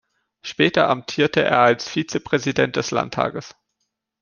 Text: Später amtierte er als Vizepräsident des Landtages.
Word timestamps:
Später 0.41 0.89
amtierte 0.89 1.43
er 1.43 1.59
als 1.59 1.87
Vizepräsident 1.87 2.75
des 2.75 2.89
Landtages. 2.89 3.53